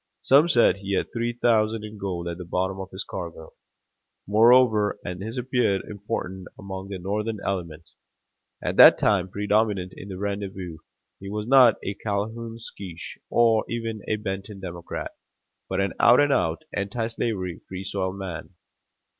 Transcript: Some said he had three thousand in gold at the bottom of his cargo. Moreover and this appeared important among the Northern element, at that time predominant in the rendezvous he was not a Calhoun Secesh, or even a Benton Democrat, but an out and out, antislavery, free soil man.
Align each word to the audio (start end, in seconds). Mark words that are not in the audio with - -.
Some 0.23 0.47
said 0.49 0.77
he 0.77 0.95
had 0.95 1.13
three 1.13 1.31
thousand 1.33 1.83
in 1.83 1.99
gold 1.99 2.27
at 2.27 2.39
the 2.39 2.43
bottom 2.43 2.79
of 2.79 2.89
his 2.89 3.03
cargo. 3.03 3.51
Moreover 4.25 4.97
and 5.05 5.21
this 5.21 5.37
appeared 5.37 5.83
important 5.87 6.47
among 6.57 6.87
the 6.89 6.97
Northern 6.97 7.37
element, 7.45 7.87
at 8.63 8.77
that 8.77 8.97
time 8.97 9.29
predominant 9.29 9.93
in 9.95 10.07
the 10.09 10.17
rendezvous 10.17 10.77
he 11.19 11.29
was 11.29 11.45
not 11.47 11.75
a 11.83 11.93
Calhoun 11.93 12.57
Secesh, 12.57 13.19
or 13.29 13.63
even 13.69 14.01
a 14.07 14.15
Benton 14.15 14.59
Democrat, 14.59 15.11
but 15.69 15.79
an 15.79 15.93
out 15.99 16.19
and 16.23 16.33
out, 16.33 16.63
antislavery, 16.75 17.59
free 17.69 17.83
soil 17.83 18.11
man. 18.11 18.55